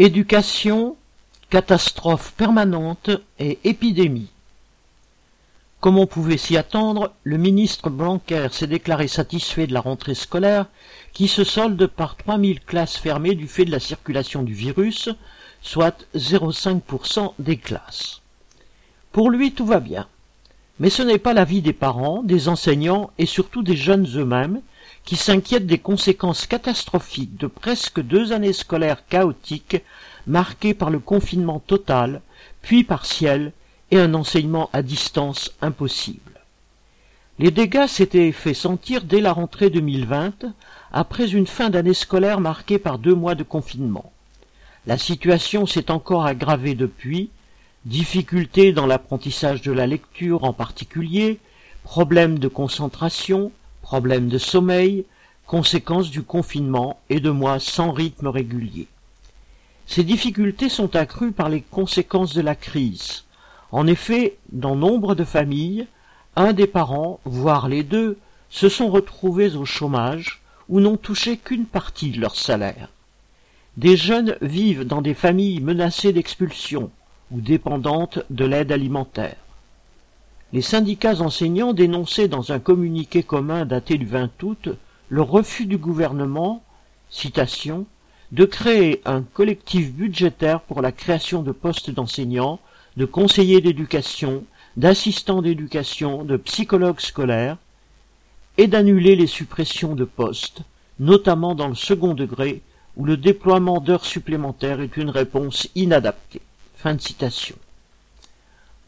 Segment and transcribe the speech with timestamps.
[0.00, 0.96] Éducation,
[1.50, 4.30] catastrophe permanente et épidémie.
[5.80, 10.64] Comme on pouvait s'y attendre, le ministre Blanquer s'est déclaré satisfait de la rentrée scolaire
[11.12, 15.10] qui se solde par 3000 classes fermées du fait de la circulation du virus,
[15.60, 18.22] soit 0,5% des classes.
[19.12, 20.06] Pour lui, tout va bien.
[20.78, 24.62] Mais ce n'est pas l'avis des parents, des enseignants et surtout des jeunes eux-mêmes
[25.04, 29.82] qui s'inquiètent des conséquences catastrophiques de presque deux années scolaires chaotiques
[30.26, 32.20] marquées par le confinement total,
[32.62, 33.52] puis partiel,
[33.90, 36.40] et un enseignement à distance impossible.
[37.38, 40.44] Les dégâts s'étaient fait sentir dès la rentrée 2020,
[40.92, 44.12] après une fin d'année scolaire marquée par deux mois de confinement.
[44.86, 47.30] La situation s'est encore aggravée depuis,
[47.86, 51.38] difficultés dans l'apprentissage de la lecture en particulier,
[51.82, 53.52] problèmes de concentration,
[53.82, 55.04] problèmes de sommeil,
[55.46, 58.86] conséquences du confinement et de mois sans rythme régulier.
[59.86, 63.24] Ces difficultés sont accrues par les conséquences de la crise.
[63.72, 65.86] En effet, dans nombre de familles,
[66.36, 68.16] un des parents, voire les deux,
[68.50, 72.88] se sont retrouvés au chômage ou n'ont touché qu'une partie de leur salaire.
[73.76, 76.90] Des jeunes vivent dans des familles menacées d'expulsion
[77.30, 79.36] ou dépendantes de l'aide alimentaire.
[80.52, 84.68] Les syndicats enseignants dénonçaient dans un communiqué commun daté du 20 août
[85.08, 86.64] le refus du gouvernement,
[87.08, 87.86] citation,
[88.32, 92.58] de créer un collectif budgétaire pour la création de postes d'enseignants,
[92.96, 94.44] de conseillers d'éducation,
[94.76, 97.56] d'assistants d'éducation, de psychologues scolaires,
[98.58, 100.62] et d'annuler les suppressions de postes,
[100.98, 102.62] notamment dans le second degré,
[102.96, 106.42] où le déploiement d'heures supplémentaires est une réponse inadaptée.
[106.74, 107.56] Fin de citation.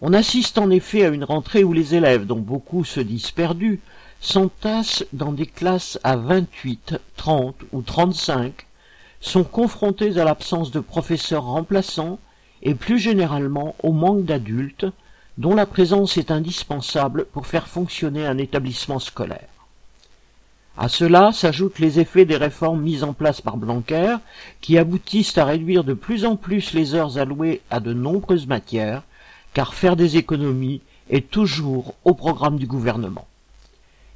[0.05, 3.79] On assiste en effet à une rentrée où les élèves, dont beaucoup se disent perdus,
[4.21, 8.67] s'entassent dans des classes à 28, 30 ou 35,
[9.21, 12.19] sont confrontés à l'absence de professeurs remplaçants
[12.65, 14.87] et plus généralement au manque d'adultes
[15.39, 19.49] dont la présence est indispensable pour faire fonctionner un établissement scolaire.
[20.77, 24.17] À cela s'ajoutent les effets des réformes mises en place par Blanquer,
[24.63, 29.05] qui aboutissent à réduire de plus en plus les heures allouées à de nombreuses matières,
[29.55, 30.81] car faire des économies
[31.11, 33.27] est toujours au programme du gouvernement.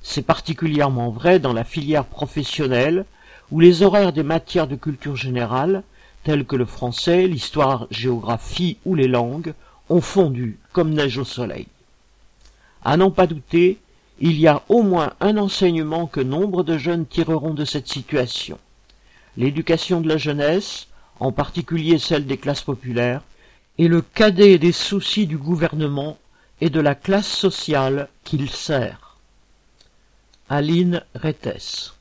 [0.02, 3.04] C'est particulièrement vrai dans la filière professionnelle,
[3.50, 5.82] où les horaires des matières de culture générale,
[6.24, 9.54] telles que le français, l'histoire, géographie ou les langues,
[9.88, 11.66] ont fondu comme neige au soleil.
[12.84, 13.78] À n'en pas douter,
[14.18, 18.58] il y a au moins un enseignement que nombre de jeunes tireront de cette situation.
[19.36, 20.86] L'éducation de la jeunesse,
[21.20, 23.22] en particulier celle des classes populaires,
[23.78, 26.18] est le cadet des soucis du gouvernement
[26.60, 29.18] et de la classe sociale qu'il sert.
[30.48, 31.95] Aline Rettes